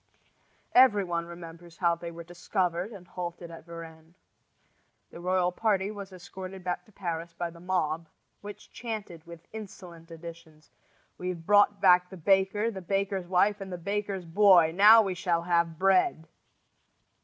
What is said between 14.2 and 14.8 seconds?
boy!